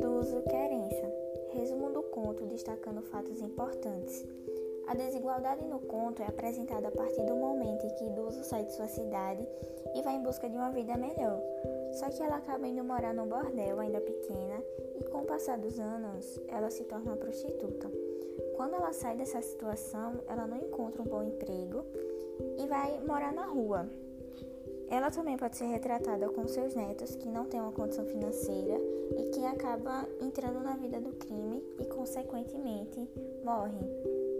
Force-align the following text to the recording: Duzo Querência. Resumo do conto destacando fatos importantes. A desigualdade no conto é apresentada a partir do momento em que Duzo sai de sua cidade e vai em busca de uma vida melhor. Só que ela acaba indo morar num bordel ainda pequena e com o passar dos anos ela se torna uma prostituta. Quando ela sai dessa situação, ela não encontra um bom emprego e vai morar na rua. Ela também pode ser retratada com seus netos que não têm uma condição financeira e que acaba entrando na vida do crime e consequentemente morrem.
Duzo 0.00 0.42
Querência. 0.42 1.12
Resumo 1.50 1.90
do 1.90 2.02
conto 2.04 2.46
destacando 2.46 3.02
fatos 3.02 3.40
importantes. 3.40 4.24
A 4.86 4.94
desigualdade 4.94 5.64
no 5.66 5.80
conto 5.80 6.22
é 6.22 6.26
apresentada 6.26 6.86
a 6.86 6.92
partir 6.92 7.24
do 7.24 7.34
momento 7.34 7.84
em 7.84 7.94
que 7.96 8.10
Duzo 8.10 8.44
sai 8.44 8.64
de 8.64 8.72
sua 8.74 8.86
cidade 8.86 9.44
e 9.94 10.02
vai 10.02 10.14
em 10.14 10.22
busca 10.22 10.48
de 10.48 10.56
uma 10.56 10.70
vida 10.70 10.96
melhor. 10.96 11.42
Só 11.94 12.08
que 12.08 12.22
ela 12.22 12.36
acaba 12.36 12.68
indo 12.68 12.84
morar 12.84 13.12
num 13.12 13.26
bordel 13.26 13.80
ainda 13.80 14.00
pequena 14.00 14.62
e 15.00 15.04
com 15.04 15.22
o 15.22 15.26
passar 15.26 15.58
dos 15.58 15.80
anos 15.80 16.40
ela 16.46 16.70
se 16.70 16.84
torna 16.84 17.10
uma 17.10 17.16
prostituta. 17.16 17.90
Quando 18.56 18.74
ela 18.74 18.92
sai 18.92 19.16
dessa 19.16 19.42
situação, 19.42 20.20
ela 20.28 20.46
não 20.46 20.58
encontra 20.58 21.02
um 21.02 21.06
bom 21.06 21.24
emprego 21.24 21.84
e 22.58 22.66
vai 22.68 23.00
morar 23.00 23.32
na 23.32 23.46
rua. 23.46 23.88
Ela 24.90 25.10
também 25.10 25.36
pode 25.36 25.56
ser 25.56 25.66
retratada 25.66 26.28
com 26.28 26.46
seus 26.46 26.74
netos 26.74 27.16
que 27.16 27.28
não 27.28 27.46
têm 27.46 27.60
uma 27.60 27.72
condição 27.72 28.04
financeira 28.06 28.80
e 29.18 29.30
que 29.30 29.44
acaba 29.44 30.06
entrando 30.20 30.60
na 30.60 30.76
vida 30.76 31.00
do 31.00 31.12
crime 31.12 31.62
e 31.80 31.84
consequentemente 31.86 33.08
morrem. 33.44 34.33